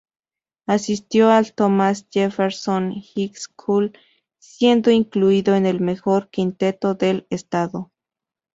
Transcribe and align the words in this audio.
Asistió 0.65 1.29
al 1.29 1.53
Thomas 1.53 2.07
Jefferson 2.09 2.91
High 2.99 3.35
School, 3.35 3.91
siendo 4.39 4.89
incluido 4.89 5.53
en 5.53 5.67
el 5.67 5.79
mejor 5.79 6.31
quinteto 6.31 6.95
del 6.95 7.27
estado. 7.29 7.91